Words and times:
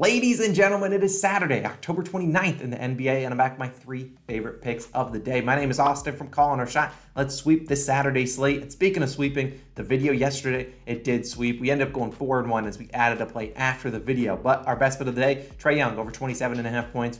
Ladies 0.00 0.38
and 0.38 0.54
gentlemen, 0.54 0.92
it 0.92 1.02
is 1.02 1.20
Saturday, 1.20 1.64
October 1.64 2.04
29th 2.04 2.60
in 2.60 2.70
the 2.70 2.76
NBA, 2.76 3.24
and 3.24 3.32
I'm 3.32 3.36
back 3.36 3.54
with 3.54 3.58
my 3.58 3.68
three 3.68 4.12
favorite 4.28 4.62
picks 4.62 4.88
of 4.92 5.12
the 5.12 5.18
day. 5.18 5.40
My 5.40 5.56
name 5.56 5.72
is 5.72 5.80
Austin 5.80 6.14
from 6.14 6.28
Calling 6.28 6.60
Our 6.60 6.68
Shot. 6.68 6.92
Let's 7.16 7.34
sweep 7.34 7.66
this 7.66 7.84
Saturday 7.84 8.24
slate. 8.24 8.62
And 8.62 8.70
speaking 8.70 9.02
of 9.02 9.10
sweeping, 9.10 9.60
the 9.74 9.82
video 9.82 10.12
yesterday, 10.12 10.72
it 10.86 11.02
did 11.02 11.26
sweep. 11.26 11.60
We 11.60 11.72
ended 11.72 11.88
up 11.88 11.92
going 11.92 12.12
4 12.12 12.38
and 12.38 12.48
1 12.48 12.66
as 12.68 12.78
we 12.78 12.88
added 12.94 13.20
a 13.20 13.26
play 13.26 13.52
after 13.54 13.90
the 13.90 13.98
video. 13.98 14.36
But 14.36 14.64
our 14.68 14.76
best 14.76 15.00
bet 15.00 15.08
of 15.08 15.16
the 15.16 15.20
day, 15.20 15.46
Trae 15.58 15.78
Young, 15.78 15.98
over 15.98 16.12
27 16.12 16.58
and 16.58 16.68
a 16.68 16.70
half 16.70 16.92
points. 16.92 17.18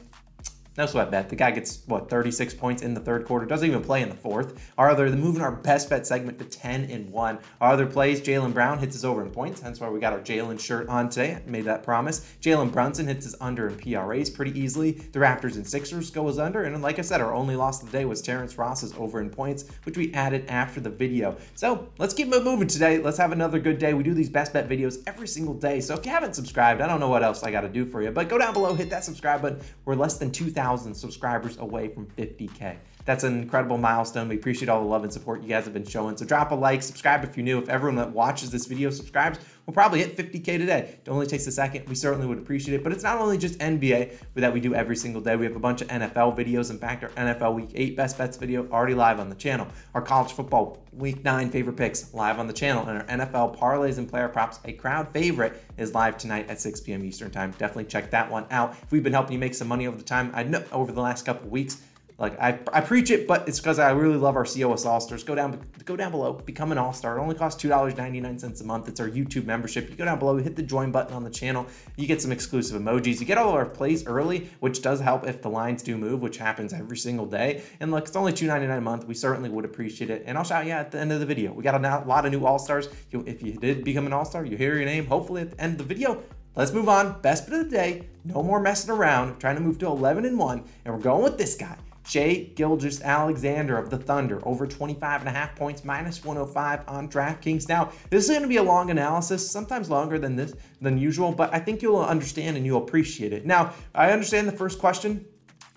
No 0.79 0.87
sweat 0.87 1.11
bet. 1.11 1.29
The 1.29 1.35
guy 1.35 1.51
gets, 1.51 1.83
what, 1.87 2.09
36 2.09 2.55
points 2.55 2.83
in 2.83 2.95
the 2.95 3.01
third 3.01 3.27
quarter, 3.27 3.45
doesn't 3.47 3.69
even 3.69 3.83
play 3.83 4.01
in 4.01 4.09
the 4.09 4.15
fourth. 4.15 4.71
Our 4.79 4.89
other, 4.89 5.11
the 5.11 5.17
moving 5.17 5.43
our 5.43 5.51
best 5.51 5.91
bet 5.91 6.07
segment 6.07 6.39
to 6.39 6.45
10 6.45 6.85
and 6.85 7.11
1. 7.11 7.39
Our 7.61 7.73
other 7.73 7.85
plays, 7.85 8.21
Jaylen 8.21 8.55
Brown 8.55 8.79
hits 8.79 8.95
his 8.95 9.05
over 9.05 9.21
in 9.25 9.33
points, 9.33 9.61
hence 9.61 9.81
why 9.81 9.89
we 9.89 9.99
got 9.99 10.13
our 10.13 10.21
Jaylen 10.21 10.61
shirt 10.61 10.89
on 10.89 11.09
today. 11.09 11.35
I 11.35 11.51
made 11.51 11.65
that 11.65 11.83
promise. 11.83 12.33
Jalen 12.41 12.71
Brunson 12.71 13.09
hits 13.09 13.25
his 13.25 13.35
under 13.41 13.67
in 13.67 13.75
PRAs 13.75 14.31
pretty 14.31 14.57
easily. 14.57 14.93
The 14.93 15.19
Raptors 15.19 15.57
and 15.57 15.67
Sixers 15.67 16.13
go 16.13 16.29
as 16.29 16.39
under. 16.39 16.63
And 16.63 16.81
like 16.81 17.01
I 17.01 17.03
said, 17.03 17.21
our 17.21 17.35
only 17.35 17.57
loss 17.57 17.83
of 17.83 17.91
the 17.91 17.99
day 17.99 18.05
was 18.05 18.23
Terrence 18.23 18.57
Ross's 18.57 18.95
over 18.95 19.21
in 19.21 19.31
points, 19.31 19.65
which 19.83 19.99
we 19.99 20.15
added 20.15 20.47
after 20.47 20.79
the 20.79 20.91
video. 20.91 21.37
So 21.57 21.89
let's 21.99 22.15
keep 22.15 22.33
it 22.33 22.45
moving 22.45 22.69
today. 22.69 22.99
Let's 22.99 23.19
have 23.19 23.33
another 23.33 23.59
good 23.59 23.81
day. 23.81 23.95
We 23.95 24.05
do 24.05 24.15
these 24.15 24.31
best 24.31 24.53
bet 24.53 24.69
videos 24.69 25.03
every 25.09 25.27
single 25.27 25.55
day. 25.55 25.81
So 25.81 25.95
if 25.95 26.07
you 26.07 26.13
haven't 26.13 26.35
subscribed, 26.35 26.81
I 26.81 26.87
don't 26.87 27.01
know 27.01 27.09
what 27.09 27.25
else 27.25 27.43
I 27.43 27.51
got 27.51 27.63
to 27.63 27.69
do 27.69 27.85
for 27.85 28.01
you, 28.01 28.13
but 28.13 28.29
go 28.29 28.39
down 28.39 28.53
below, 28.53 28.75
hit 28.75 28.91
that 28.91 29.03
subscribe 29.03 29.43
button. 29.43 29.61
We're 29.85 29.97
less 29.97 30.19
than 30.19 30.31
2,000 30.31 30.68
subscribers 30.77 30.95
subscribers 30.95 31.57
away 31.59 31.89
from 31.89 32.07
50K. 32.19 32.77
That's 33.09 33.25
an 33.25 33.41
incredible 33.41 33.79
milestone. 33.79 34.29
We 34.29 34.37
appreciate 34.37 34.69
all 34.69 34.83
the 34.83 34.87
love 34.87 35.03
and 35.03 35.11
support 35.11 35.41
you 35.41 35.49
guys 35.49 35.65
have 35.65 35.73
been 35.73 35.87
showing. 35.87 36.19
So 36.19 36.27
drop 36.27 36.51
a 36.51 36.55
like, 36.55 36.83
subscribe 36.83 37.25
if 37.25 37.39
you're 37.39 37.45
new. 37.45 37.59
If 37.59 37.71
everyone 37.71 37.97
that 37.97 38.13
watches 38.13 38.51
this 38.51 38.67
video 38.67 38.91
subscribes, 38.91 39.39
we'll 39.65 39.73
probably 39.73 40.01
hit 40.01 40.15
50K 40.15 40.45
today. 40.45 40.99
It 41.03 41.09
only 41.09 41.27
takes 41.27 41.47
a 41.47 41.51
second. 41.51 41.89
We 41.89 41.95
certainly 41.95 42.27
would 42.27 42.37
appreciate 42.37 42.75
it. 42.75 42.85
But 42.85 42.93
it's 42.93 43.03
not 43.03 43.19
only 43.19 43.39
just 43.39 43.59
NBA 43.61 44.19
that 44.35 44.53
we 44.53 44.61
do 44.61 44.75
every 44.75 44.95
single 44.95 45.23
day. 45.23 45.37
We 45.37 45.47
have 45.47 45.57
a 45.57 45.59
bunch 45.59 45.81
of 45.81 45.89
NFL 45.89 46.37
videos. 46.37 46.71
In 46.71 46.79
fact, 46.79 47.03
our 47.03 47.09
NFL 47.11 47.55
Week 47.55 47.71
8 47.75 47.97
Best 47.97 48.19
Bets 48.19 48.37
video 48.37 48.69
already 48.71 48.93
live 48.93 49.21
on 49.21 49.31
the 49.31 49.37
channel. 49.37 49.69
Our 49.95 50.03
college 50.03 50.33
football 50.33 50.85
Week 50.93 51.25
9 51.25 51.49
favorite 51.49 51.79
picks 51.79 52.13
live 52.13 52.39
on 52.39 52.47
the 52.47 52.53
channel. 52.53 52.87
And 52.87 52.99
our 52.99 53.05
NFL 53.05 53.57
parlays 53.57 53.97
and 53.97 54.07
player 54.07 54.29
props, 54.29 54.61
a 54.67 54.73
crowd 54.73 55.09
favorite, 55.15 55.65
is 55.79 55.95
live 55.95 56.19
tonight 56.19 56.51
at 56.51 56.61
6 56.61 56.83
p.m. 56.83 57.07
Eastern 57.07 57.31
Time. 57.31 57.53
Definitely 57.53 57.85
check 57.85 58.11
that 58.11 58.31
one 58.31 58.45
out. 58.51 58.77
If 58.83 58.93
we've 58.93 59.03
been 59.03 59.15
helping 59.15 59.33
you 59.33 59.39
make 59.39 59.55
some 59.55 59.69
money 59.69 59.87
over 59.87 59.97
the 59.97 60.03
time, 60.03 60.31
I 60.35 60.43
know 60.43 60.63
over 60.73 60.93
the 60.93 61.01
last 61.01 61.25
couple 61.25 61.49
weeks, 61.49 61.81
like 62.19 62.37
I, 62.41 62.59
I 62.73 62.81
preach 62.81 63.13
it, 63.13 63.29
but 63.29 63.49
it's 63.49 63.61
because 63.61 63.79
I 63.79 63.93
really 63.93 64.17
love 64.17 64.35
our 64.35 64.45
COS 64.45 64.85
All 64.85 65.01
Stars. 65.01 65.23
Go 65.23 65.37
down, 65.37 65.65
go 65.85 65.95
down 65.95 66.11
below, 66.11 66.33
become 66.33 66.73
an 66.73 66.79
All 66.79 66.93
Star. 66.93 67.17
It 67.17 67.21
only 67.21 67.37
costs 67.37 67.63
two 67.63 67.69
dollars 67.69 67.97
ninety 67.97 68.21
nine 68.21 68.41
cents 68.41 68.61
a 68.61 68.65
month. 68.65 68.89
It's 68.89 68.99
our 68.99 69.09
YouTube 69.09 69.45
membership. 69.45 69.89
You 69.89 69.95
go 69.95 70.05
down 70.05 70.19
below, 70.19 70.37
hit 70.39 70.57
the 70.57 70.65
join 70.65 70.91
button 70.91 71.15
on 71.15 71.23
the 71.23 71.31
channel. 71.31 71.67
You 71.97 72.09
get 72.09 72.21
some 72.21 72.33
exclusive 72.33 72.81
emojis. 72.81 73.21
You 73.21 73.27
get 73.27 73.39
all 73.39 73.51
of 73.51 73.55
our 73.55 73.67
plays 73.67 74.05
early, 74.05 74.51
which 74.59 74.83
does 74.83 74.99
help 74.99 75.29
if 75.29 75.43
the 75.43 75.49
lines 75.49 75.81
do 75.85 75.97
move, 75.97 76.21
which 76.21 76.39
happens 76.39 76.73
every 76.73 76.97
single 76.97 77.25
day. 77.25 77.63
And 77.79 77.93
look, 77.93 78.09
it's 78.09 78.17
only 78.17 78.33
two 78.33 78.49
ninety 78.49 78.67
nine 78.67 78.79
a 78.79 78.81
month. 78.81 79.07
We 79.07 79.15
certainly 79.15 79.49
would 79.49 79.65
appreciate 79.65 80.11
it. 80.11 80.25
And 80.27 80.37
I'll 80.37 80.45
shout 80.45 80.67
you 80.67 80.73
out 80.73 80.87
at 80.87 80.91
the 80.91 80.99
end 80.99 81.13
of 81.13 81.21
the 81.21 81.27
video. 81.27 81.53
We 81.53 81.63
got 81.63 81.77
a 81.77 82.05
lot 82.05 82.27
of 82.27 82.33
new 82.33 82.45
All 82.45 82.59
Stars. 82.59 82.89
If 83.13 83.43
you 83.45 83.53
did 83.53 83.85
become 83.85 84.07
an 84.07 84.13
All 84.13 84.25
Star, 84.25 84.45
you 84.45 84.57
hear 84.57 84.75
your 84.75 84.87
name. 84.87 85.07
Hopefully 85.07 85.43
at 85.43 85.53
the 85.53 85.61
end 85.61 85.75
of 85.75 85.87
the 85.87 85.95
video. 85.95 86.21
Let's 86.57 86.73
move 86.73 86.89
on. 86.89 87.21
Best 87.21 87.49
bit 87.49 87.61
of 87.61 87.71
the 87.71 87.77
day. 87.77 88.09
No 88.25 88.43
more 88.43 88.59
messing 88.59 88.91
around. 88.91 89.39
Trying 89.39 89.55
to 89.55 89.61
move 89.61 89.79
to 89.79 89.87
11 89.87 90.25
and 90.25 90.37
1. 90.37 90.65
And 90.85 90.95
we're 90.95 91.01
going 91.01 91.23
with 91.23 91.39
this 91.39 91.55
guy. 91.55 91.77
Shai 92.09 92.51
Gilgeous-Alexander 92.55 93.77
of 93.77 93.91
the 93.91 93.99
Thunder, 93.99 94.41
over 94.47 94.67
25 94.67 95.21
and 95.21 95.29
a 95.29 95.33
half 95.33 95.55
points, 95.55 95.85
minus 95.85 96.25
105 96.25 96.89
on 96.89 97.09
DraftKings. 97.09 97.69
Now, 97.69 97.93
this 98.09 98.25
is 98.25 98.31
going 98.31 98.43
to 98.43 98.49
be 98.49 98.57
a 98.57 98.63
long 98.63 98.91
analysis, 98.91 99.51
sometimes 99.51 99.91
longer 99.91 100.19
than 100.19 100.35
this 100.35 100.55
than 100.81 100.97
usual, 100.97 101.33
but 101.33 101.53
I 101.53 101.59
think 101.59 101.83
you'll 101.83 102.01
understand 102.01 102.57
and 102.57 102.65
you'll 102.65 102.83
appreciate 102.83 103.33
it. 103.33 103.45
Now, 103.45 103.75
I 103.95 104.11
understand 104.11 104.49
the 104.49 104.53
first 104.53 104.79
question. 104.79 105.27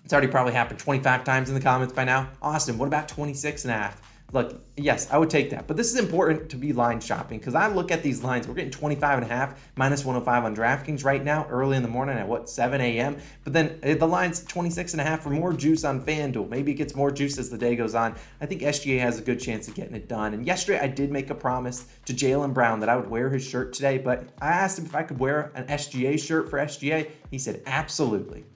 It's 0.04 0.12
already 0.12 0.28
probably 0.28 0.54
happened 0.54 0.78
25 0.78 1.22
times 1.22 1.48
in 1.48 1.54
the 1.54 1.60
comments 1.60 1.92
by 1.92 2.04
now. 2.04 2.30
Austin, 2.40 2.78
what 2.78 2.86
about 2.86 3.08
26 3.08 3.64
and 3.64 3.72
a 3.72 3.76
half? 3.76 4.11
Look, 4.32 4.62
yes, 4.78 5.10
I 5.10 5.18
would 5.18 5.28
take 5.28 5.50
that. 5.50 5.66
But 5.66 5.76
this 5.76 5.92
is 5.92 5.98
important 5.98 6.48
to 6.50 6.56
be 6.56 6.72
line 6.72 7.00
shopping 7.00 7.38
because 7.38 7.54
I 7.54 7.68
look 7.68 7.90
at 7.90 8.02
these 8.02 8.24
lines. 8.24 8.48
We're 8.48 8.54
getting 8.54 8.70
25 8.70 9.18
and 9.18 9.30
a 9.30 9.34
half, 9.34 9.60
minus 9.76 10.06
105 10.06 10.44
on 10.44 10.56
DraftKings 10.56 11.04
right 11.04 11.22
now, 11.22 11.46
early 11.50 11.76
in 11.76 11.82
the 11.82 11.88
morning 11.88 12.16
at 12.16 12.26
what, 12.26 12.48
7 12.48 12.80
a.m. 12.80 13.18
But 13.44 13.52
then 13.52 13.78
eh, 13.82 13.94
the 13.94 14.08
line's 14.08 14.42
26 14.42 14.94
and 14.94 15.02
a 15.02 15.04
half 15.04 15.22
for 15.22 15.28
more 15.28 15.52
juice 15.52 15.84
on 15.84 16.02
FanDuel. 16.02 16.48
Maybe 16.48 16.72
it 16.72 16.76
gets 16.76 16.94
more 16.94 17.10
juice 17.10 17.36
as 17.36 17.50
the 17.50 17.58
day 17.58 17.76
goes 17.76 17.94
on. 17.94 18.16
I 18.40 18.46
think 18.46 18.62
SGA 18.62 18.98
has 19.00 19.18
a 19.18 19.22
good 19.22 19.38
chance 19.38 19.68
of 19.68 19.74
getting 19.74 19.94
it 19.94 20.08
done. 20.08 20.32
And 20.32 20.46
yesterday 20.46 20.80
I 20.80 20.86
did 20.86 21.12
make 21.12 21.28
a 21.28 21.34
promise 21.34 21.86
to 22.06 22.14
Jaylen 22.14 22.54
Brown 22.54 22.80
that 22.80 22.88
I 22.88 22.96
would 22.96 23.10
wear 23.10 23.28
his 23.28 23.44
shirt 23.44 23.74
today, 23.74 23.98
but 23.98 24.28
I 24.40 24.48
asked 24.48 24.78
him 24.78 24.86
if 24.86 24.94
I 24.94 25.02
could 25.02 25.18
wear 25.18 25.52
an 25.54 25.66
SGA 25.66 26.18
shirt 26.18 26.48
for 26.48 26.58
SGA. 26.58 27.10
He 27.30 27.38
said, 27.38 27.62
absolutely. 27.66 28.46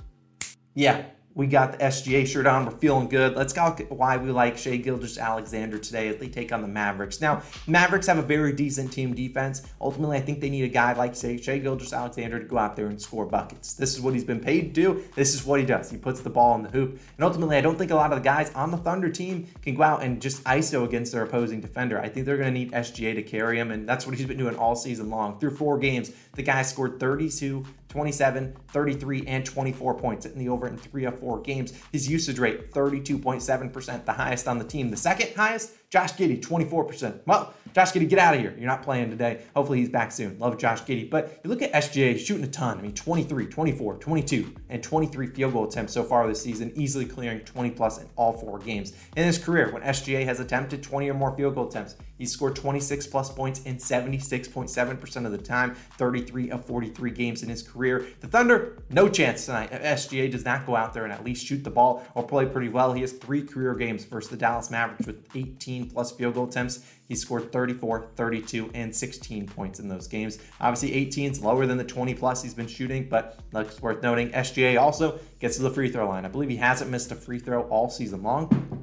Yeah, 0.74 1.04
we 1.36 1.46
got 1.46 1.72
the 1.72 1.78
SGA 1.78 2.26
shirt 2.26 2.46
on. 2.46 2.64
We're 2.64 2.72
feeling 2.72 3.08
good. 3.08 3.36
Let's 3.36 3.52
go 3.52 3.66
why 3.90 4.16
we 4.16 4.30
like 4.30 4.56
Shai 4.56 4.78
Gilgeous-Alexander 4.78 5.78
today 5.78 6.08
as 6.08 6.16
they 6.16 6.28
take 6.28 6.50
on 6.50 6.62
the 6.62 6.68
Mavericks. 6.68 7.20
Now, 7.20 7.42
Mavericks 7.66 8.06
have 8.06 8.16
a 8.16 8.22
very 8.22 8.54
decent 8.54 8.90
team 8.90 9.14
defense. 9.14 9.62
Ultimately, 9.78 10.16
I 10.16 10.22
think 10.22 10.40
they 10.40 10.48
need 10.48 10.64
a 10.64 10.68
guy 10.68 10.94
like, 10.94 11.14
say, 11.14 11.36
Shai 11.36 11.58
Gilgeous-Alexander 11.58 12.38
to 12.38 12.44
go 12.46 12.56
out 12.56 12.74
there 12.74 12.86
and 12.86 13.00
score 13.00 13.26
buckets. 13.26 13.74
This 13.74 13.94
is 13.94 14.00
what 14.00 14.14
he's 14.14 14.24
been 14.24 14.40
paid 14.40 14.74
to 14.74 14.94
do. 14.94 15.04
This 15.14 15.34
is 15.34 15.44
what 15.44 15.60
he 15.60 15.66
does. 15.66 15.90
He 15.90 15.98
puts 15.98 16.22
the 16.22 16.30
ball 16.30 16.54
in 16.54 16.62
the 16.62 16.70
hoop. 16.70 16.92
And 16.92 17.24
ultimately, 17.24 17.58
I 17.58 17.60
don't 17.60 17.76
think 17.76 17.90
a 17.90 17.96
lot 17.96 18.12
of 18.12 18.18
the 18.18 18.24
guys 18.24 18.50
on 18.54 18.70
the 18.70 18.78
Thunder 18.78 19.10
team 19.10 19.46
can 19.60 19.74
go 19.74 19.82
out 19.82 20.02
and 20.02 20.22
just 20.22 20.42
ISO 20.44 20.84
against 20.84 21.12
their 21.12 21.22
opposing 21.22 21.60
defender. 21.60 22.00
I 22.00 22.08
think 22.08 22.24
they're 22.24 22.38
going 22.38 22.54
to 22.54 22.58
need 22.58 22.72
SGA 22.72 23.14
to 23.14 23.22
carry 23.22 23.58
him, 23.58 23.72
and 23.72 23.86
that's 23.86 24.06
what 24.06 24.16
he's 24.16 24.26
been 24.26 24.38
doing 24.38 24.56
all 24.56 24.74
season 24.74 25.10
long. 25.10 25.38
Through 25.38 25.56
four 25.56 25.76
games, 25.76 26.12
the 26.34 26.42
guy 26.42 26.62
scored 26.62 26.98
32 26.98 27.66
27, 27.96 28.54
33, 28.68 29.26
and 29.26 29.46
24 29.46 29.94
points 29.94 30.26
in 30.26 30.38
the 30.38 30.50
over 30.50 30.68
in 30.68 30.76
three 30.76 31.06
of 31.06 31.18
four 31.18 31.40
games. 31.40 31.72
His 31.92 32.06
usage 32.06 32.38
rate, 32.38 32.70
32.7%, 32.70 34.04
the 34.04 34.12
highest 34.12 34.46
on 34.46 34.58
the 34.58 34.66
team. 34.66 34.90
The 34.90 34.98
second 34.98 35.34
highest, 35.34 35.72
Josh 35.96 36.12
Giddey, 36.12 36.38
24%. 36.38 37.20
Well, 37.24 37.54
Josh 37.72 37.92
Giddey, 37.92 38.06
get 38.06 38.18
out 38.18 38.34
of 38.34 38.40
here. 38.40 38.54
You're 38.58 38.68
not 38.68 38.82
playing 38.82 39.08
today. 39.08 39.44
Hopefully 39.54 39.78
he's 39.78 39.88
back 39.88 40.12
soon. 40.12 40.38
Love 40.38 40.58
Josh 40.58 40.82
Giddey. 40.82 41.08
But 41.08 41.40
you 41.42 41.48
look 41.48 41.62
at 41.62 41.72
SGA 41.72 42.18
shooting 42.18 42.44
a 42.44 42.48
ton. 42.48 42.78
I 42.78 42.82
mean, 42.82 42.94
23, 42.94 43.46
24, 43.46 43.96
22, 43.96 44.54
and 44.68 44.82
23 44.82 45.26
field 45.28 45.52
goal 45.54 45.68
attempts 45.68 45.94
so 45.94 46.02
far 46.02 46.26
this 46.26 46.42
season, 46.42 46.70
easily 46.74 47.06
clearing 47.06 47.40
20 47.40 47.70
plus 47.70 47.98
in 47.98 48.06
all 48.16 48.34
four 48.34 48.58
games. 48.58 48.92
In 49.16 49.24
his 49.24 49.38
career, 49.38 49.72
when 49.72 49.82
SGA 49.82 50.24
has 50.24 50.38
attempted 50.40 50.82
20 50.82 51.08
or 51.08 51.14
more 51.14 51.34
field 51.34 51.54
goal 51.54 51.68
attempts, 51.68 51.96
he's 52.18 52.30
scored 52.30 52.56
26 52.56 53.06
plus 53.06 53.30
points 53.32 53.62
in 53.64 53.76
76.7% 53.76 55.26
of 55.26 55.32
the 55.32 55.38
time, 55.38 55.74
33 55.96 56.50
of 56.50 56.64
43 56.64 57.10
games 57.10 57.42
in 57.42 57.48
his 57.48 57.62
career. 57.62 58.06
The 58.20 58.26
Thunder, 58.26 58.82
no 58.90 59.08
chance 59.08 59.46
tonight. 59.46 59.70
SGA 59.70 60.30
does 60.30 60.44
not 60.44 60.66
go 60.66 60.76
out 60.76 60.92
there 60.92 61.04
and 61.04 61.12
at 61.12 61.24
least 61.24 61.46
shoot 61.46 61.64
the 61.64 61.70
ball 61.70 62.06
or 62.14 62.22
play 62.22 62.44
pretty 62.44 62.68
well. 62.68 62.92
He 62.92 63.00
has 63.00 63.12
three 63.12 63.42
career 63.42 63.74
games 63.74 64.04
versus 64.04 64.30
the 64.30 64.36
Dallas 64.36 64.70
Mavericks 64.70 65.06
with 65.06 65.26
18 65.34 65.85
plus 65.86 66.12
field 66.12 66.34
goal 66.34 66.48
attempts. 66.48 66.84
He 67.08 67.14
scored 67.14 67.52
34, 67.52 68.08
32, 68.16 68.70
and 68.74 68.94
16 68.94 69.46
points 69.46 69.78
in 69.78 69.88
those 69.88 70.06
games. 70.06 70.38
Obviously, 70.60 70.92
18 70.94 71.32
is 71.32 71.40
lower 71.40 71.66
than 71.66 71.78
the 71.78 71.84
20 71.84 72.14
plus 72.14 72.42
he's 72.42 72.54
been 72.54 72.66
shooting, 72.66 73.08
but 73.08 73.38
that's 73.52 73.80
worth 73.80 74.02
noting. 74.02 74.30
SGA 74.30 74.80
also 74.80 75.18
gets 75.38 75.56
to 75.56 75.62
the 75.62 75.70
free 75.70 75.90
throw 75.90 76.08
line. 76.08 76.24
I 76.24 76.28
believe 76.28 76.50
he 76.50 76.56
hasn't 76.56 76.90
missed 76.90 77.12
a 77.12 77.16
free 77.16 77.38
throw 77.38 77.62
all 77.62 77.88
season 77.88 78.22
long 78.22 78.75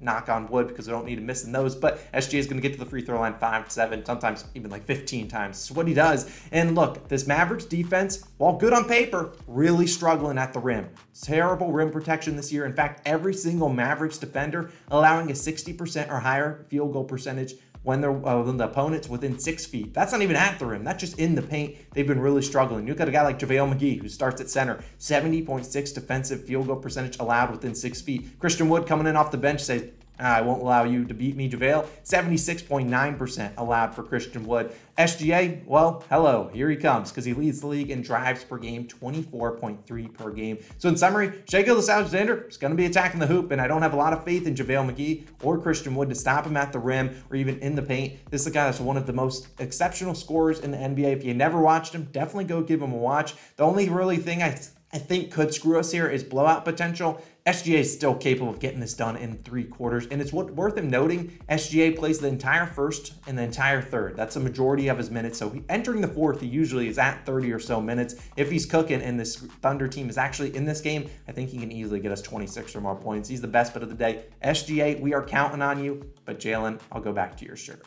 knock 0.00 0.28
on 0.28 0.46
wood 0.48 0.68
because 0.68 0.86
we 0.86 0.92
don't 0.92 1.06
need 1.06 1.18
him 1.18 1.26
missing 1.26 1.52
those. 1.52 1.74
But 1.74 2.00
SGA 2.12 2.38
is 2.38 2.46
going 2.46 2.60
to 2.60 2.66
get 2.66 2.72
to 2.74 2.78
the 2.78 2.88
free 2.88 3.02
throw 3.02 3.18
line 3.18 3.34
five, 3.34 3.70
seven, 3.70 4.04
sometimes 4.04 4.44
even 4.54 4.70
like 4.70 4.84
15 4.84 5.28
times. 5.28 5.56
It's 5.58 5.70
what 5.70 5.88
he 5.88 5.94
does. 5.94 6.30
And 6.52 6.74
look, 6.74 7.08
this 7.08 7.26
Mavericks 7.26 7.64
defense, 7.64 8.26
while 8.38 8.56
good 8.56 8.72
on 8.72 8.86
paper, 8.86 9.32
really 9.46 9.86
struggling 9.86 10.38
at 10.38 10.52
the 10.52 10.60
rim. 10.60 10.88
Terrible 11.20 11.72
rim 11.72 11.90
protection 11.90 12.36
this 12.36 12.52
year. 12.52 12.64
In 12.64 12.74
fact, 12.74 13.02
every 13.06 13.34
single 13.34 13.68
Mavericks 13.68 14.18
defender 14.18 14.70
allowing 14.90 15.30
a 15.30 15.34
60% 15.34 16.10
or 16.10 16.20
higher 16.20 16.64
field 16.68 16.92
goal 16.92 17.04
percentage 17.04 17.54
when 17.88 18.02
they're 18.02 18.28
uh, 18.28 18.42
when 18.42 18.58
the 18.58 18.64
opponent's 18.64 19.08
within 19.08 19.38
six 19.38 19.64
feet. 19.64 19.94
That's 19.94 20.12
not 20.12 20.20
even 20.20 20.36
at 20.36 20.58
the 20.58 20.66
rim. 20.66 20.84
That's 20.84 21.00
just 21.00 21.18
in 21.18 21.34
the 21.34 21.40
paint. 21.40 21.74
They've 21.94 22.06
been 22.06 22.20
really 22.20 22.42
struggling. 22.42 22.86
You 22.86 22.94
got 22.94 23.08
a 23.08 23.10
guy 23.10 23.22
like 23.22 23.38
JaVale 23.38 23.72
McGee 23.72 24.02
who 24.02 24.10
starts 24.10 24.42
at 24.42 24.50
center, 24.50 24.84
70.6 25.00 25.94
defensive 25.94 26.44
field 26.44 26.66
goal 26.66 26.76
percentage 26.76 27.18
allowed 27.18 27.50
within 27.50 27.74
six 27.74 28.02
feet. 28.02 28.38
Christian 28.40 28.68
Wood 28.68 28.86
coming 28.86 29.06
in 29.06 29.16
off 29.16 29.30
the 29.30 29.38
bench 29.38 29.62
says 29.62 29.88
Uh, 30.20 30.24
I 30.24 30.40
won't 30.40 30.62
allow 30.62 30.84
you 30.84 31.04
to 31.04 31.14
beat 31.14 31.36
me, 31.36 31.48
JaVale. 31.48 31.86
76.9% 32.04 33.52
allowed 33.56 33.94
for 33.94 34.02
Christian 34.02 34.46
Wood. 34.46 34.72
SGA, 34.98 35.64
well, 35.64 36.04
hello, 36.10 36.50
here 36.52 36.68
he 36.68 36.76
comes 36.76 37.10
because 37.10 37.24
he 37.24 37.32
leads 37.32 37.60
the 37.60 37.68
league 37.68 37.90
in 37.90 38.02
drives 38.02 38.42
per 38.42 38.58
game, 38.58 38.88
24.3 38.88 40.14
per 40.14 40.30
game. 40.32 40.58
So 40.78 40.88
in 40.88 40.96
summary, 40.96 41.42
Shai 41.48 41.62
Gilgeous-Alexander 41.62 42.48
is 42.48 42.56
going 42.56 42.72
to 42.72 42.76
be 42.76 42.86
attacking 42.86 43.20
the 43.20 43.28
hoop, 43.28 43.52
and 43.52 43.60
I 43.60 43.68
don't 43.68 43.82
have 43.82 43.92
a 43.92 43.96
lot 43.96 44.12
of 44.12 44.24
faith 44.24 44.46
in 44.46 44.56
JaVale 44.56 44.92
McGee 44.92 45.24
or 45.42 45.56
Christian 45.58 45.94
Wood 45.94 46.08
to 46.08 46.16
stop 46.16 46.44
him 46.44 46.56
at 46.56 46.72
the 46.72 46.80
rim 46.80 47.22
or 47.30 47.36
even 47.36 47.60
in 47.60 47.76
the 47.76 47.82
paint. 47.82 48.14
This 48.30 48.40
is 48.40 48.48
a 48.48 48.50
guy 48.50 48.64
that's 48.64 48.80
one 48.80 48.96
of 48.96 49.06
the 49.06 49.12
most 49.12 49.48
exceptional 49.60 50.16
scorers 50.16 50.60
in 50.60 50.72
the 50.72 50.78
NBA. 50.78 51.12
If 51.12 51.24
you 51.24 51.32
never 51.32 51.60
watched 51.60 51.94
him, 51.94 52.08
definitely 52.10 52.44
go 52.44 52.60
give 52.62 52.82
him 52.82 52.92
a 52.92 52.96
watch. 52.96 53.34
The 53.56 53.62
only 53.62 53.88
really 53.88 54.16
thing 54.16 54.42
I 54.42 54.58
I 54.90 54.96
think 54.98 55.30
could 55.30 55.52
screw 55.52 55.78
us 55.78 55.92
here 55.92 56.08
is 56.08 56.24
blowout 56.24 56.64
potential. 56.64 57.22
SGA 57.44 57.80
is 57.80 57.92
still 57.92 58.14
capable 58.14 58.50
of 58.50 58.58
getting 58.58 58.80
this 58.80 58.94
done 58.94 59.16
in 59.16 59.36
three 59.38 59.64
quarters. 59.64 60.06
And 60.06 60.20
it's 60.20 60.32
worth 60.32 60.78
him 60.78 60.88
noting 60.88 61.38
SGA 61.48 61.96
plays 61.96 62.18
the 62.18 62.28
entire 62.28 62.66
first 62.66 63.12
and 63.26 63.36
the 63.36 63.42
entire 63.42 63.82
third. 63.82 64.16
That's 64.16 64.36
a 64.36 64.40
majority 64.40 64.88
of 64.88 64.96
his 64.96 65.10
minutes. 65.10 65.38
So 65.38 65.50
he, 65.50 65.62
entering 65.68 66.00
the 66.00 66.08
fourth, 66.08 66.40
he 66.40 66.46
usually 66.46 66.88
is 66.88 66.98
at 66.98 67.24
30 67.26 67.52
or 67.52 67.58
so 67.58 67.82
minutes. 67.82 68.14
If 68.36 68.50
he's 68.50 68.64
cooking 68.64 69.02
and 69.02 69.20
this 69.20 69.36
Thunder 69.36 69.88
team 69.88 70.08
is 70.08 70.16
actually 70.16 70.56
in 70.56 70.64
this 70.64 70.80
game, 70.80 71.08
I 71.26 71.32
think 71.32 71.50
he 71.50 71.58
can 71.58 71.70
easily 71.70 72.00
get 72.00 72.12
us 72.12 72.22
26 72.22 72.74
or 72.74 72.80
more 72.80 72.96
points. 72.96 73.28
He's 73.28 73.42
the 73.42 73.48
best 73.48 73.74
bet 73.74 73.82
of 73.82 73.90
the 73.90 73.94
day. 73.94 74.24
SGA, 74.42 75.00
we 75.00 75.12
are 75.12 75.24
counting 75.24 75.60
on 75.60 75.84
you. 75.84 76.10
But 76.24 76.40
Jaylen, 76.40 76.80
I'll 76.92 77.00
go 77.02 77.12
back 77.12 77.36
to 77.38 77.44
your 77.44 77.56
shirt. 77.56 77.82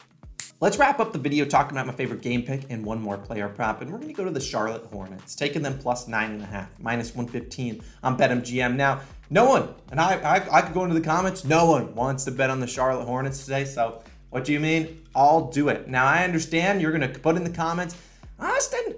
Let's 0.61 0.77
wrap 0.77 0.99
up 0.99 1.11
the 1.11 1.17
video 1.17 1.45
talking 1.45 1.71
about 1.71 1.87
my 1.87 1.93
favorite 1.93 2.21
game 2.21 2.43
pick 2.43 2.67
and 2.69 2.85
one 2.85 3.01
more 3.01 3.17
player 3.17 3.49
prop. 3.49 3.81
And 3.81 3.91
we're 3.91 3.97
going 3.97 4.09
to 4.09 4.13
go 4.13 4.25
to 4.25 4.29
the 4.29 4.39
Charlotte 4.39 4.83
Hornets, 4.83 5.33
taking 5.33 5.63
them 5.63 5.79
plus 5.79 6.07
nine 6.07 6.33
and 6.33 6.41
a 6.43 6.45
half, 6.45 6.69
minus 6.77 7.15
115 7.15 7.81
on 8.03 8.15
BetMGM. 8.15 8.75
Now, 8.75 9.01
no 9.31 9.45
one, 9.45 9.73
and 9.89 9.99
I, 9.99 10.17
I, 10.17 10.57
I 10.59 10.61
could 10.61 10.75
go 10.75 10.83
into 10.83 10.93
the 10.93 11.01
comments, 11.01 11.43
no 11.43 11.65
one 11.65 11.95
wants 11.95 12.25
to 12.25 12.31
bet 12.31 12.51
on 12.51 12.59
the 12.59 12.67
Charlotte 12.67 13.05
Hornets 13.05 13.43
today. 13.43 13.65
So, 13.65 14.03
what 14.29 14.45
do 14.45 14.53
you 14.53 14.59
mean? 14.59 15.01
I'll 15.15 15.49
do 15.49 15.69
it. 15.69 15.87
Now, 15.87 16.05
I 16.05 16.23
understand 16.23 16.79
you're 16.79 16.95
going 16.95 17.11
to 17.11 17.19
put 17.19 17.37
in 17.37 17.43
the 17.43 17.49
comments, 17.49 17.97
Austin, 18.39 18.97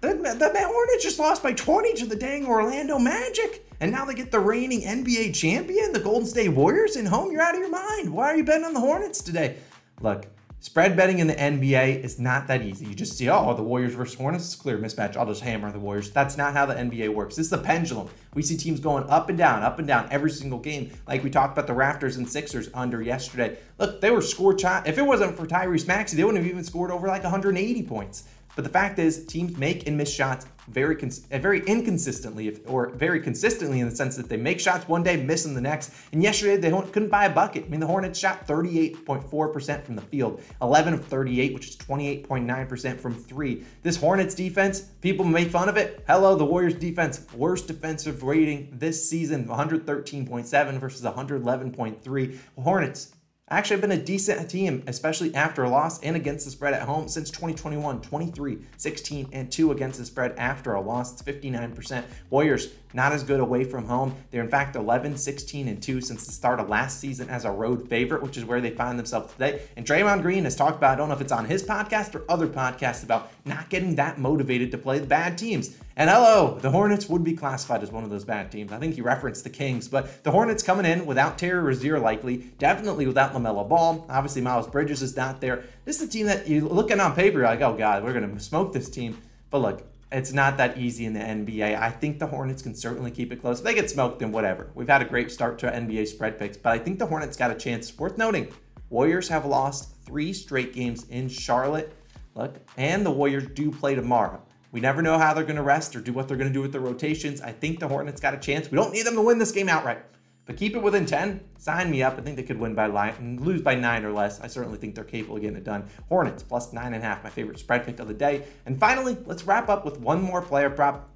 the, 0.00 0.14
the 0.14 0.66
Hornets 0.66 1.04
just 1.04 1.20
lost 1.20 1.44
by 1.44 1.52
20 1.52 1.94
to 1.94 2.06
the 2.06 2.16
dang 2.16 2.44
Orlando 2.44 2.98
Magic. 2.98 3.64
And 3.78 3.92
now 3.92 4.04
they 4.04 4.14
get 4.14 4.32
the 4.32 4.40
reigning 4.40 4.80
NBA 4.80 5.32
champion, 5.32 5.92
the 5.92 6.00
Golden 6.00 6.26
State 6.26 6.48
Warriors, 6.48 6.96
in 6.96 7.06
home. 7.06 7.30
You're 7.30 7.42
out 7.42 7.54
of 7.54 7.60
your 7.60 7.70
mind. 7.70 8.12
Why 8.12 8.32
are 8.32 8.36
you 8.36 8.42
betting 8.42 8.64
on 8.64 8.74
the 8.74 8.80
Hornets 8.80 9.22
today? 9.22 9.58
Look, 10.00 10.26
Spread 10.64 10.96
betting 10.96 11.18
in 11.18 11.26
the 11.26 11.34
NBA 11.34 12.02
is 12.02 12.18
not 12.18 12.46
that 12.46 12.62
easy. 12.62 12.86
You 12.86 12.94
just 12.94 13.18
see, 13.18 13.28
oh, 13.28 13.52
the 13.52 13.62
Warriors 13.62 13.92
versus 13.92 14.14
Hornets, 14.14 14.46
it's 14.46 14.56
clear 14.56 14.78
mismatch. 14.78 15.14
I'll 15.14 15.26
just 15.26 15.42
hammer 15.42 15.70
the 15.70 15.78
Warriors. 15.78 16.10
That's 16.10 16.38
not 16.38 16.54
how 16.54 16.64
the 16.64 16.72
NBA 16.72 17.10
works. 17.10 17.36
This 17.36 17.48
is 17.48 17.52
a 17.52 17.58
pendulum. 17.58 18.08
We 18.32 18.40
see 18.40 18.56
teams 18.56 18.80
going 18.80 19.04
up 19.10 19.28
and 19.28 19.36
down, 19.36 19.62
up 19.62 19.78
and 19.78 19.86
down 19.86 20.08
every 20.10 20.30
single 20.30 20.58
game. 20.58 20.90
Like 21.06 21.22
we 21.22 21.28
talked 21.28 21.52
about 21.52 21.66
the 21.66 21.74
Raptors 21.74 22.16
and 22.16 22.26
Sixers 22.26 22.70
under 22.72 23.02
yesterday. 23.02 23.58
Look, 23.78 24.00
they 24.00 24.10
were 24.10 24.22
scored. 24.22 24.58
If 24.64 24.96
it 24.96 25.04
wasn't 25.04 25.36
for 25.36 25.46
Tyrese 25.46 25.86
Maxey, 25.86 26.16
they 26.16 26.24
wouldn't 26.24 26.42
have 26.42 26.50
even 26.50 26.64
scored 26.64 26.90
over 26.90 27.08
like 27.08 27.24
180 27.24 27.82
points. 27.82 28.24
But 28.54 28.64
the 28.64 28.70
fact 28.70 28.98
is, 28.98 29.26
teams 29.26 29.56
make 29.56 29.86
and 29.86 29.96
miss 29.96 30.12
shots 30.12 30.46
very 30.68 30.96
cons- 30.96 31.18
very 31.30 31.60
inconsistently, 31.66 32.56
or 32.66 32.90
very 32.90 33.20
consistently 33.20 33.80
in 33.80 33.88
the 33.88 33.94
sense 33.94 34.16
that 34.16 34.28
they 34.28 34.36
make 34.36 34.60
shots 34.60 34.88
one 34.88 35.02
day, 35.02 35.16
miss 35.16 35.42
them 35.42 35.54
the 35.54 35.60
next. 35.60 35.92
And 36.12 36.22
yesterday 36.22 36.56
they 36.56 36.70
couldn't 36.70 37.10
buy 37.10 37.26
a 37.26 37.30
bucket. 37.30 37.64
I 37.64 37.68
mean, 37.68 37.80
the 37.80 37.86
Hornets 37.86 38.18
shot 38.18 38.46
38.4% 38.46 39.84
from 39.84 39.96
the 39.96 40.02
field, 40.02 40.40
11 40.62 40.94
of 40.94 41.04
38, 41.04 41.54
which 41.54 41.68
is 41.68 41.76
28.9% 41.76 43.00
from 43.00 43.14
three. 43.14 43.64
This 43.82 43.96
Hornets 43.96 44.34
defense, 44.34 44.80
people 45.00 45.24
make 45.24 45.50
fun 45.50 45.68
of 45.68 45.76
it. 45.76 46.04
Hello, 46.06 46.36
the 46.36 46.44
Warriors 46.44 46.74
defense, 46.74 47.26
worst 47.34 47.66
defensive 47.66 48.22
rating 48.22 48.70
this 48.72 49.08
season, 49.08 49.46
113.7 49.46 50.78
versus 50.78 51.02
111.3. 51.02 52.38
Hornets 52.58 53.14
actually 53.50 53.80
been 53.80 53.92
a 53.92 54.02
decent 54.02 54.48
team, 54.48 54.82
especially 54.86 55.34
after 55.34 55.64
a 55.64 55.68
loss 55.68 56.00
and 56.02 56.16
against 56.16 56.44
the 56.44 56.50
spread 56.50 56.74
at 56.74 56.82
home 56.82 57.08
since 57.08 57.30
2021 57.30 58.00
23, 58.00 58.58
16, 58.76 59.28
and 59.32 59.52
2 59.52 59.72
against 59.72 59.98
the 59.98 60.06
spread 60.06 60.34
after 60.38 60.74
a 60.74 60.80
loss. 60.80 61.12
It's 61.12 61.22
59%. 61.22 62.04
Warriors 62.30 62.72
not 62.94 63.12
as 63.12 63.22
good 63.22 63.40
away 63.40 63.64
from 63.64 63.84
home. 63.84 64.14
They're 64.30 64.42
in 64.42 64.48
fact 64.48 64.76
11, 64.76 65.16
16, 65.16 65.68
and 65.68 65.82
2 65.82 66.00
since 66.00 66.24
the 66.24 66.32
start 66.32 66.60
of 66.60 66.68
last 66.68 67.00
season 67.00 67.28
as 67.28 67.44
a 67.44 67.50
road 67.50 67.88
favorite, 67.88 68.22
which 68.22 68.36
is 68.36 68.44
where 68.44 68.60
they 68.60 68.70
find 68.70 68.98
themselves 68.98 69.32
today. 69.32 69.62
And 69.76 69.84
Draymond 69.84 70.22
Green 70.22 70.44
has 70.44 70.56
talked 70.56 70.78
about, 70.78 70.92
I 70.92 70.96
don't 70.96 71.08
know 71.08 71.14
if 71.14 71.20
it's 71.20 71.32
on 71.32 71.44
his 71.44 71.62
podcast 71.62 72.14
or 72.14 72.24
other 72.28 72.46
podcasts, 72.46 73.02
about 73.02 73.30
not 73.44 73.68
getting 73.68 73.96
that 73.96 74.18
motivated 74.18 74.70
to 74.70 74.78
play 74.78 74.98
the 75.00 75.06
bad 75.06 75.36
teams. 75.36 75.76
And 75.96 76.10
hello, 76.10 76.58
the 76.60 76.70
Hornets 76.70 77.08
would 77.08 77.22
be 77.22 77.34
classified 77.34 77.82
as 77.82 77.92
one 77.92 78.02
of 78.02 78.10
those 78.10 78.24
bad 78.24 78.50
teams. 78.50 78.72
I 78.72 78.78
think 78.78 78.94
he 78.94 79.00
referenced 79.00 79.44
the 79.44 79.50
Kings, 79.50 79.86
but 79.86 80.24
the 80.24 80.30
Hornets 80.30 80.62
coming 80.62 80.86
in 80.86 81.06
without 81.06 81.38
Terry 81.38 81.60
Rozier 81.60 81.98
likely, 82.00 82.38
definitely 82.58 83.06
without 83.06 83.32
LaMelo 83.32 83.68
Ball. 83.68 84.06
Obviously, 84.08 84.42
Miles 84.42 84.66
Bridges 84.66 85.02
is 85.02 85.16
not 85.16 85.40
there. 85.40 85.64
This 85.84 86.00
is 86.00 86.08
a 86.08 86.10
team 86.10 86.26
that 86.26 86.48
you're 86.48 86.62
looking 86.62 86.98
on 86.98 87.14
paper, 87.14 87.42
like, 87.42 87.60
oh 87.60 87.76
God, 87.76 88.02
we're 88.02 88.12
going 88.12 88.32
to 88.32 88.40
smoke 88.40 88.72
this 88.72 88.88
team. 88.88 89.18
But 89.50 89.58
look, 89.58 89.93
it's 90.14 90.32
not 90.32 90.56
that 90.58 90.78
easy 90.78 91.06
in 91.06 91.12
the 91.12 91.20
NBA. 91.20 91.76
I 91.76 91.90
think 91.90 92.18
the 92.18 92.26
Hornets 92.26 92.62
can 92.62 92.74
certainly 92.74 93.10
keep 93.10 93.32
it 93.32 93.40
close. 93.40 93.58
If 93.58 93.64
they 93.64 93.74
get 93.74 93.90
smoked, 93.90 94.20
then 94.20 94.30
whatever. 94.30 94.70
We've 94.74 94.88
had 94.88 95.02
a 95.02 95.04
great 95.04 95.32
start 95.32 95.58
to 95.58 95.66
NBA 95.66 96.06
spread 96.06 96.38
picks, 96.38 96.56
but 96.56 96.72
I 96.72 96.78
think 96.78 96.98
the 96.98 97.06
Hornets 97.06 97.36
got 97.36 97.50
a 97.50 97.54
chance. 97.54 97.98
Worth 97.98 98.16
noting, 98.16 98.48
Warriors 98.90 99.28
have 99.28 99.44
lost 99.44 99.96
three 100.04 100.32
straight 100.32 100.72
games 100.72 101.04
in 101.10 101.28
Charlotte. 101.28 101.92
Look, 102.36 102.54
and 102.76 103.04
the 103.04 103.10
Warriors 103.10 103.46
do 103.54 103.72
play 103.72 103.96
tomorrow. 103.96 104.40
We 104.70 104.80
never 104.80 105.02
know 105.02 105.18
how 105.18 105.34
they're 105.34 105.44
going 105.44 105.56
to 105.56 105.62
rest 105.62 105.96
or 105.96 106.00
do 106.00 106.12
what 106.12 106.28
they're 106.28 106.36
going 106.36 106.50
to 106.50 106.54
do 106.54 106.62
with 106.62 106.72
the 106.72 106.80
rotations. 106.80 107.40
I 107.40 107.50
think 107.50 107.80
the 107.80 107.88
Hornets 107.88 108.20
got 108.20 108.34
a 108.34 108.38
chance. 108.38 108.70
We 108.70 108.76
don't 108.76 108.92
need 108.92 109.06
them 109.06 109.14
to 109.14 109.22
win 109.22 109.38
this 109.38 109.52
game 109.52 109.68
outright. 109.68 110.02
But 110.46 110.58
keep 110.58 110.76
it 110.76 110.82
within 110.82 111.06
10. 111.06 111.40
Sign 111.58 111.90
me 111.90 112.02
up. 112.02 112.18
I 112.18 112.20
think 112.20 112.36
they 112.36 112.42
could 112.42 112.58
win 112.58 112.74
by 112.74 112.86
line 112.86 113.38
lose 113.40 113.62
by 113.62 113.74
nine 113.74 114.04
or 114.04 114.12
less. 114.12 114.40
I 114.40 114.46
certainly 114.46 114.78
think 114.78 114.94
they're 114.94 115.04
capable 115.04 115.36
of 115.36 115.42
getting 115.42 115.56
it 115.56 115.64
done. 115.64 115.88
Hornets 116.08 116.42
plus 116.42 116.72
nine 116.72 116.92
and 116.92 117.02
a 117.02 117.06
half, 117.06 117.24
my 117.24 117.30
favorite 117.30 117.58
spread 117.58 117.86
pick 117.86 117.98
of 117.98 118.08
the 118.08 118.14
day. 118.14 118.44
And 118.66 118.78
finally, 118.78 119.16
let's 119.24 119.44
wrap 119.44 119.68
up 119.68 119.84
with 119.84 119.98
one 120.00 120.22
more 120.22 120.42
player 120.42 120.68
prop. 120.68 121.08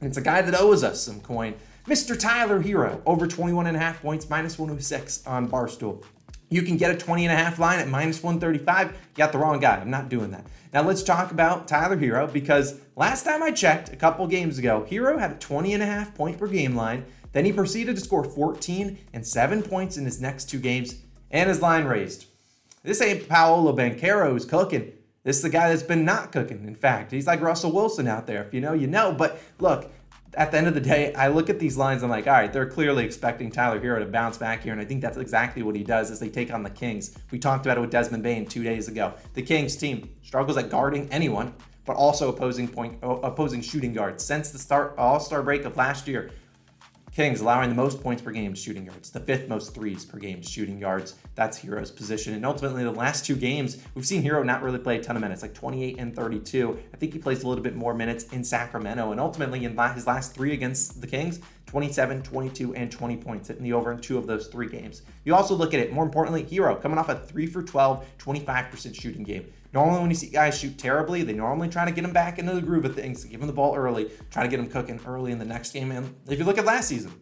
It's 0.00 0.16
a 0.16 0.22
guy 0.22 0.42
that 0.42 0.60
owes 0.60 0.82
us 0.82 1.00
some 1.00 1.20
coin. 1.20 1.54
Mr. 1.86 2.18
Tyler 2.18 2.62
Herro, 2.62 3.00
over 3.06 3.26
21 3.26 3.66
and 3.66 3.76
a 3.76 3.80
half 3.80 4.00
points, 4.00 4.28
minus 4.28 4.58
106 4.58 5.26
on 5.26 5.48
Barstool. 5.48 6.02
You 6.50 6.62
can 6.62 6.76
get 6.76 6.90
a 6.90 6.96
20 6.96 7.26
and 7.26 7.32
a 7.32 7.36
half 7.36 7.58
line 7.58 7.78
at 7.78 7.88
minus 7.88 8.22
135. 8.22 8.90
You 8.90 8.96
got 9.16 9.32
the 9.32 9.38
wrong 9.38 9.60
guy. 9.60 9.76
I'm 9.76 9.90
not 9.90 10.08
doing 10.08 10.30
that. 10.30 10.46
Now 10.72 10.82
let's 10.82 11.02
talk 11.02 11.30
about 11.30 11.68
Tyler 11.68 11.96
Herro 11.96 12.32
because 12.32 12.80
last 12.96 13.24
time 13.24 13.42
I 13.42 13.50
checked, 13.50 13.92
a 13.92 13.96
couple 13.96 14.26
games 14.26 14.58
ago, 14.58 14.86
Herro 14.88 15.18
had 15.18 15.32
a 15.32 15.36
20 15.36 15.74
and 15.74 15.82
a 15.82 15.86
half 15.86 16.14
point 16.14 16.38
per 16.38 16.46
game 16.46 16.74
line. 16.74 17.04
Then 17.34 17.44
he 17.44 17.52
proceeded 17.52 17.96
to 17.96 18.02
score 18.02 18.24
14 18.24 18.96
and 19.12 19.26
7 19.26 19.62
points 19.62 19.98
in 19.98 20.04
his 20.04 20.20
next 20.20 20.48
two 20.48 20.60
games, 20.60 20.94
and 21.30 21.48
his 21.50 21.60
line 21.60 21.84
raised. 21.84 22.26
This 22.84 23.02
ain't 23.02 23.28
Paolo 23.28 23.76
Banchero 23.76 24.30
who's 24.30 24.44
cooking. 24.44 24.92
This 25.24 25.36
is 25.36 25.42
the 25.42 25.50
guy 25.50 25.68
that's 25.68 25.82
been 25.82 26.04
not 26.04 26.32
cooking. 26.32 26.64
In 26.66 26.76
fact, 26.76 27.10
he's 27.10 27.26
like 27.26 27.40
Russell 27.40 27.72
Wilson 27.72 28.06
out 28.06 28.26
there. 28.26 28.44
If 28.44 28.54
you 28.54 28.60
know, 28.60 28.72
you 28.72 28.86
know. 28.86 29.12
But 29.12 29.40
look, 29.58 29.90
at 30.34 30.52
the 30.52 30.58
end 30.58 30.68
of 30.68 30.74
the 30.74 30.80
day, 30.80 31.12
I 31.14 31.28
look 31.28 31.50
at 31.50 31.58
these 31.58 31.76
lines. 31.76 32.04
I'm 32.04 32.10
like, 32.10 32.28
all 32.28 32.34
right, 32.34 32.52
they're 32.52 32.68
clearly 32.68 33.04
expecting 33.04 33.50
Tyler 33.50 33.80
Herro 33.80 33.98
to 33.98 34.06
bounce 34.06 34.38
back 34.38 34.62
here, 34.62 34.72
and 34.72 34.80
I 34.80 34.84
think 34.84 35.00
that's 35.00 35.16
exactly 35.16 35.62
what 35.62 35.74
he 35.74 35.82
does 35.82 36.10
as 36.10 36.20
they 36.20 36.28
take 36.28 36.52
on 36.52 36.62
the 36.62 36.70
Kings. 36.70 37.18
We 37.32 37.38
talked 37.40 37.66
about 37.66 37.78
it 37.78 37.80
with 37.80 37.90
Desmond 37.90 38.22
Bane 38.22 38.46
two 38.46 38.62
days 38.62 38.86
ago. 38.86 39.14
The 39.32 39.42
Kings 39.42 39.74
team 39.76 40.10
struggles 40.22 40.56
at 40.56 40.70
guarding 40.70 41.08
anyone, 41.10 41.54
but 41.84 41.96
also 41.96 42.28
opposing 42.28 42.68
point 42.68 42.98
opposing 43.02 43.60
shooting 43.60 43.92
guards. 43.92 44.22
Since 44.22 44.50
the 44.50 44.58
start 44.58 44.94
All 44.98 45.18
Star 45.18 45.42
break 45.42 45.64
of 45.64 45.76
last 45.76 46.06
year, 46.06 46.30
Kings 47.14 47.40
allowing 47.40 47.68
the 47.68 47.76
most 47.76 48.02
points 48.02 48.20
per 48.20 48.32
game 48.32 48.54
to 48.54 48.60
shooting 48.60 48.86
yards, 48.86 49.10
the 49.10 49.20
fifth 49.20 49.48
most 49.48 49.72
threes 49.72 50.04
per 50.04 50.18
game 50.18 50.40
to 50.40 50.48
shooting 50.48 50.80
yards. 50.80 51.14
That's 51.36 51.60
Herro's 51.60 51.92
position. 51.92 52.34
And 52.34 52.44
ultimately, 52.44 52.82
the 52.82 52.90
last 52.90 53.24
two 53.24 53.36
games, 53.36 53.78
we've 53.94 54.04
seen 54.04 54.20
Herro 54.20 54.44
not 54.44 54.64
really 54.64 54.80
play 54.80 54.98
a 54.98 55.02
ton 55.02 55.14
of 55.14 55.22
minutes, 55.22 55.42
like 55.42 55.54
28 55.54 55.96
and 56.00 56.16
32. 56.16 56.76
I 56.92 56.96
think 56.96 57.12
he 57.12 57.20
plays 57.20 57.44
a 57.44 57.48
little 57.48 57.62
bit 57.62 57.76
more 57.76 57.94
minutes 57.94 58.24
in 58.32 58.42
Sacramento. 58.42 59.12
And 59.12 59.20
ultimately, 59.20 59.64
in 59.64 59.78
his 59.94 60.08
last 60.08 60.34
three 60.34 60.54
against 60.54 61.00
the 61.00 61.06
Kings, 61.06 61.38
27, 61.66 62.20
22, 62.24 62.74
and 62.74 62.90
20 62.90 63.16
points, 63.18 63.46
hitting 63.46 63.62
the 63.62 63.72
over 63.72 63.92
in 63.92 64.00
two 64.00 64.18
of 64.18 64.26
those 64.26 64.48
three 64.48 64.68
games. 64.68 65.02
You 65.24 65.36
also 65.36 65.54
look 65.54 65.72
at 65.72 65.78
it, 65.78 65.92
more 65.92 66.04
importantly, 66.04 66.42
Herro 66.42 66.82
coming 66.82 66.98
off 66.98 67.08
a 67.08 67.14
3 67.14 67.46
for 67.46 67.62
12, 67.62 68.04
25% 68.18 68.94
shooting 69.00 69.22
game. 69.22 69.52
Normally, 69.74 70.00
when 70.00 70.10
you 70.10 70.14
see 70.14 70.28
guys 70.28 70.56
shoot 70.56 70.78
terribly, 70.78 71.24
they 71.24 71.32
normally 71.32 71.68
try 71.68 71.84
to 71.84 71.90
get 71.90 72.02
them 72.02 72.12
back 72.12 72.38
into 72.38 72.54
the 72.54 72.62
groove 72.62 72.84
of 72.84 72.94
things, 72.94 73.24
give 73.24 73.40
them 73.40 73.48
the 73.48 73.52
ball 73.52 73.74
early, 73.74 74.08
try 74.30 74.44
to 74.44 74.48
get 74.48 74.58
them 74.58 74.68
cooking 74.68 75.00
early 75.04 75.32
in 75.32 75.38
the 75.40 75.44
next 75.44 75.72
game. 75.72 75.90
And 75.90 76.14
if 76.28 76.38
you 76.38 76.44
look 76.44 76.58
at 76.58 76.64
last 76.64 76.86
season, 76.86 77.12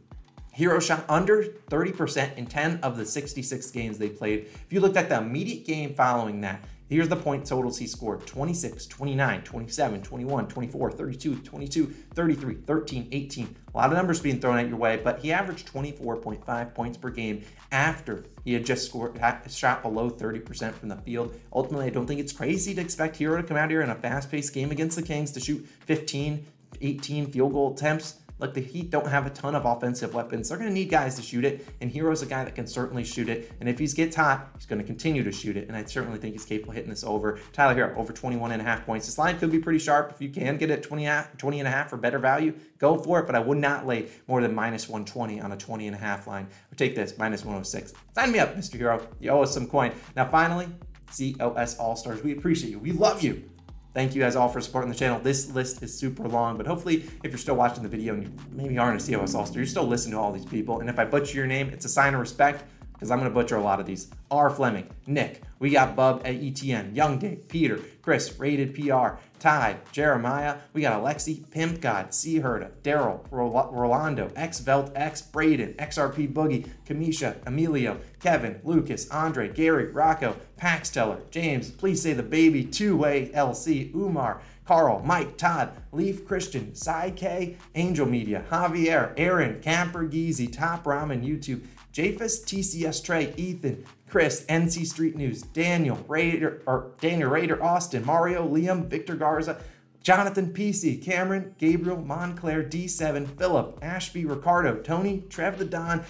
Herro 0.54 0.78
shot 0.82 1.06
under 1.08 1.44
30% 1.70 2.36
in 2.36 2.44
10 2.44 2.80
of 2.82 2.98
the 2.98 3.06
66 3.06 3.70
games 3.70 3.96
they 3.96 4.10
played. 4.10 4.50
If 4.52 4.66
you 4.68 4.80
looked 4.80 4.98
at 4.98 5.08
the 5.08 5.16
immediate 5.16 5.64
game 5.64 5.94
following 5.94 6.42
that, 6.42 6.62
Here's 6.92 7.08
the 7.08 7.16
point 7.16 7.46
totals 7.46 7.78
he 7.78 7.86
scored 7.86 8.26
26, 8.26 8.84
29, 8.84 9.42
27, 9.44 10.02
21, 10.02 10.46
24, 10.46 10.90
32, 10.90 11.36
22, 11.36 11.86
33, 11.86 12.54
13, 12.54 13.08
18. 13.10 13.56
A 13.72 13.78
lot 13.78 13.88
of 13.88 13.96
numbers 13.96 14.20
being 14.20 14.38
thrown 14.38 14.58
at 14.58 14.68
your 14.68 14.76
way, 14.76 15.00
but 15.02 15.18
he 15.20 15.32
averaged 15.32 15.72
24.5 15.72 16.74
points 16.74 16.98
per 16.98 17.08
game 17.08 17.42
after 17.70 18.26
he 18.44 18.52
had 18.52 18.66
just 18.66 18.84
scored, 18.84 19.18
shot 19.48 19.80
below 19.80 20.10
30% 20.10 20.74
from 20.74 20.90
the 20.90 20.96
field. 20.96 21.34
Ultimately, 21.54 21.86
I 21.86 21.88
don't 21.88 22.06
think 22.06 22.20
it's 22.20 22.30
crazy 22.30 22.74
to 22.74 22.82
expect 22.82 23.18
Herro 23.18 23.40
to 23.40 23.42
come 23.42 23.56
out 23.56 23.70
here 23.70 23.80
in 23.80 23.88
a 23.88 23.94
fast 23.94 24.30
paced 24.30 24.52
game 24.52 24.70
against 24.70 24.94
the 24.96 25.02
Kings 25.02 25.30
to 25.32 25.40
shoot 25.40 25.66
15, 25.86 26.44
18 26.82 27.32
field 27.32 27.54
goal 27.54 27.72
attempts. 27.72 28.18
Look, 28.38 28.54
the 28.54 28.60
Heat 28.60 28.90
don't 28.90 29.06
have 29.06 29.26
a 29.26 29.30
ton 29.30 29.54
of 29.54 29.64
offensive 29.64 30.14
weapons. 30.14 30.48
They're 30.48 30.58
going 30.58 30.68
to 30.68 30.74
need 30.74 30.90
guys 30.90 31.14
to 31.16 31.22
shoot 31.22 31.44
it, 31.44 31.66
and 31.80 31.92
Herro's 31.92 32.22
a 32.22 32.26
guy 32.26 32.44
that 32.44 32.54
can 32.54 32.66
certainly 32.66 33.04
shoot 33.04 33.28
it. 33.28 33.52
And 33.60 33.68
if 33.68 33.78
he 33.78 33.86
gets 33.86 34.16
hot, 34.16 34.50
he's 34.56 34.66
going 34.66 34.80
to 34.80 34.86
continue 34.86 35.22
to 35.22 35.32
shoot 35.32 35.56
it. 35.56 35.68
And 35.68 35.76
I 35.76 35.84
certainly 35.84 36.18
think 36.18 36.34
he's 36.34 36.44
capable 36.44 36.70
of 36.70 36.76
hitting 36.76 36.90
this 36.90 37.04
over. 37.04 37.38
Tyler 37.52 37.74
Herro, 37.74 37.96
over 37.96 38.12
21 38.12 38.52
and 38.52 38.60
a 38.60 38.64
half 38.64 38.84
points. 38.84 39.06
This 39.06 39.18
line 39.18 39.38
could 39.38 39.52
be 39.52 39.58
pretty 39.58 39.78
sharp. 39.78 40.10
If 40.12 40.20
you 40.20 40.28
can 40.30 40.56
get 40.56 40.70
it 40.70 40.82
20, 40.82 41.08
20 41.38 41.58
and 41.60 41.68
a 41.68 41.70
half 41.70 41.90
for 41.90 41.96
better 41.96 42.18
value, 42.18 42.54
go 42.78 42.98
for 42.98 43.20
it. 43.20 43.26
But 43.26 43.36
I 43.36 43.40
would 43.40 43.58
not 43.58 43.86
lay 43.86 44.08
more 44.26 44.40
than 44.40 44.54
minus 44.54 44.88
120 44.88 45.40
on 45.40 45.52
a 45.52 45.56
20 45.56 45.86
and 45.86 45.96
a 45.96 45.98
half 45.98 46.26
line. 46.26 46.48
Or 46.72 46.74
take 46.74 46.96
this, 46.96 47.16
minus 47.18 47.42
106. 47.42 47.92
Sign 48.14 48.32
me 48.32 48.38
up, 48.38 48.56
Mr. 48.56 48.78
Herro. 48.78 49.06
You 49.20 49.30
owe 49.30 49.42
us 49.42 49.54
some 49.54 49.66
coin. 49.66 49.92
Now, 50.16 50.28
finally, 50.28 50.68
COS 51.16 51.76
All 51.78 51.96
Stars. 51.96 52.22
We 52.22 52.32
appreciate 52.32 52.70
you. 52.70 52.78
We 52.78 52.92
love 52.92 53.22
you. 53.22 53.48
Thank 53.94 54.14
you 54.14 54.22
guys 54.22 54.36
all 54.36 54.48
for 54.48 54.62
supporting 54.62 54.90
the 54.90 54.96
channel. 54.96 55.20
This 55.20 55.50
list 55.50 55.82
is 55.82 55.96
super 55.96 56.26
long, 56.26 56.56
but 56.56 56.66
hopefully, 56.66 57.04
if 57.22 57.30
you're 57.30 57.36
still 57.36 57.56
watching 57.56 57.82
the 57.82 57.90
video 57.90 58.14
and 58.14 58.24
you 58.24 58.32
maybe 58.50 58.78
aren't 58.78 59.06
a 59.06 59.12
COS 59.12 59.34
All-Star, 59.34 59.58
you're 59.58 59.66
still 59.66 59.86
listening 59.86 60.12
to 60.12 60.18
all 60.18 60.32
these 60.32 60.46
people. 60.46 60.80
And 60.80 60.88
if 60.88 60.98
I 60.98 61.04
butcher 61.04 61.36
your 61.36 61.46
name, 61.46 61.68
it's 61.68 61.84
a 61.84 61.90
sign 61.90 62.14
of 62.14 62.20
respect 62.20 62.64
because 62.94 63.10
I'm 63.10 63.18
going 63.18 63.30
to 63.30 63.34
butcher 63.34 63.56
a 63.56 63.62
lot 63.62 63.80
of 63.80 63.86
these. 63.86 64.08
R. 64.32 64.48
Fleming, 64.48 64.88
Nick, 65.06 65.42
we 65.58 65.68
got 65.68 65.94
Bub 65.94 66.22
at 66.24 66.34
ETN, 66.36 66.96
Young 66.96 67.18
Dave, 67.18 67.46
Peter, 67.48 67.78
Chris, 68.00 68.38
Rated 68.38 68.74
PR, 68.74 69.18
Ty, 69.38 69.76
Jeremiah, 69.92 70.56
we 70.72 70.80
got 70.80 70.98
Alexi, 70.98 71.48
Pimp 71.50 71.82
God, 71.82 72.14
C. 72.14 72.40
Herda, 72.40 72.70
Daryl, 72.82 73.20
Rolando, 73.30 74.30
X 74.34 74.60
Velt 74.60 74.90
X, 74.94 75.20
Braden, 75.20 75.74
XRP 75.74 76.32
Boogie, 76.32 76.66
Kamisha, 76.86 77.36
Emilio, 77.46 77.98
Kevin, 78.20 78.58
Lucas, 78.64 79.10
Andre, 79.10 79.52
Gary, 79.52 79.92
Rocco, 79.92 80.34
Pax 80.56 80.88
Teller, 80.88 81.20
James, 81.30 81.70
please 81.70 82.00
say 82.00 82.14
the 82.14 82.22
baby, 82.22 82.64
two 82.64 82.96
way 82.96 83.30
LC, 83.34 83.94
Umar, 83.94 84.40
Carl, 84.64 85.02
Mike, 85.04 85.36
Todd, 85.36 85.72
Leaf 85.92 86.26
Christian, 86.26 86.74
Cy 86.74 87.10
K, 87.10 87.56
Angel 87.74 88.06
Media, 88.06 88.46
Javier, 88.50 89.12
Aaron, 89.18 89.60
Camper 89.60 90.06
Geezy, 90.06 90.50
Top 90.50 90.84
Ramen, 90.84 91.22
YouTube, 91.22 91.60
Jafus, 91.92 92.42
TCS 92.42 93.04
Trey, 93.04 93.34
Ethan, 93.36 93.84
Chris, 94.12 94.44
NC 94.44 94.86
Street 94.86 95.16
News, 95.16 95.40
Daniel, 95.40 95.96
Raider, 96.06 96.60
or 96.66 96.90
Daniel 97.00 97.30
Raider, 97.30 97.62
Austin, 97.62 98.04
Mario, 98.04 98.46
Liam, 98.46 98.84
Victor 98.84 99.14
Garza, 99.14 99.58
Jonathan 100.02 100.52
PC, 100.52 101.02
Cameron, 101.02 101.54
Gabriel, 101.56 101.96
Montclair, 101.96 102.62
D7, 102.62 103.26
Philip, 103.38 103.78
Ashby, 103.80 104.26
Ricardo, 104.26 104.76
Tony, 104.82 105.24
Trev 105.30 105.56
the 105.56 105.64
Don, 105.64 106.04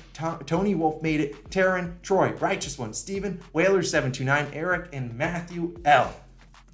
Tony 0.47 0.75
Wolf 0.75 1.01
made 1.01 1.21
it, 1.21 1.49
Taryn, 1.51 1.95
Troy, 2.03 2.33
Righteous 2.41 2.77
One, 2.77 2.93
Stephen, 2.93 3.41
Whaler729, 3.55 4.49
Eric, 4.53 4.89
and 4.93 5.17
Matthew 5.17 5.81
L. 5.85 6.13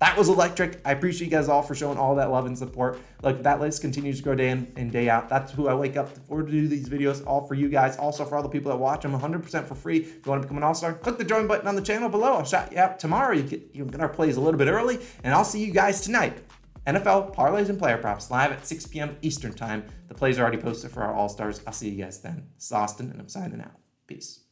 That 0.00 0.16
was 0.16 0.28
electric. 0.28 0.80
I 0.84 0.92
appreciate 0.92 1.26
you 1.26 1.30
guys 1.30 1.48
all 1.48 1.62
for 1.62 1.74
showing 1.74 1.98
all 1.98 2.14
that 2.16 2.30
love 2.30 2.46
and 2.46 2.56
support. 2.56 3.00
Look, 3.22 3.42
that 3.42 3.58
list 3.60 3.80
continues 3.80 4.18
to 4.18 4.22
grow 4.22 4.36
day 4.36 4.50
in 4.50 4.72
and 4.76 4.92
day 4.92 5.08
out. 5.08 5.28
That's 5.28 5.50
who 5.50 5.66
I 5.66 5.74
wake 5.74 5.96
up 5.96 6.08
for 6.28 6.42
to 6.42 6.50
do 6.50 6.68
these 6.68 6.88
videos, 6.88 7.26
all 7.26 7.46
for 7.46 7.54
you 7.54 7.68
guys. 7.68 7.96
Also 7.96 8.24
for 8.24 8.36
all 8.36 8.42
the 8.42 8.48
people 8.48 8.70
that 8.70 8.78
watch 8.78 9.02
them 9.02 9.18
100% 9.18 9.64
for 9.66 9.74
free. 9.74 9.98
If 9.98 10.24
you 10.24 10.30
want 10.30 10.42
to 10.42 10.46
become 10.46 10.56
an 10.56 10.62
all-star, 10.62 10.94
click 10.94 11.18
the 11.18 11.24
join 11.24 11.48
button 11.48 11.66
on 11.66 11.74
the 11.74 11.82
channel 11.82 12.08
below. 12.08 12.34
I'll 12.34 12.44
shout 12.44 12.70
you 12.70 12.78
out 12.78 13.00
tomorrow. 13.00 13.34
You 13.34 13.42
get, 13.42 13.70
you 13.72 13.84
get 13.86 14.00
our 14.00 14.08
plays 14.08 14.36
a 14.36 14.40
little 14.40 14.58
bit 14.58 14.68
early, 14.68 15.00
and 15.24 15.34
I'll 15.34 15.44
see 15.44 15.64
you 15.64 15.72
guys 15.72 16.00
tonight. 16.00 16.38
NFL 16.86 17.34
parlays 17.34 17.68
and 17.68 17.78
player 17.78 17.98
props 17.98 18.30
live 18.30 18.52
at 18.52 18.66
6 18.66 18.86
p.m. 18.86 19.16
Eastern 19.20 19.52
time. 19.52 19.84
The 20.06 20.14
plays 20.14 20.38
are 20.38 20.42
already 20.42 20.58
posted 20.58 20.92
for 20.92 21.02
our 21.02 21.12
all-stars. 21.12 21.60
I'll 21.66 21.72
see 21.72 21.90
you 21.90 22.04
guys 22.04 22.20
then. 22.20 22.46
This 22.54 22.66
is 22.66 22.72
Austin, 22.72 23.10
and 23.10 23.20
I'm 23.20 23.28
signing 23.28 23.60
out. 23.60 23.74
Peace. 24.06 24.47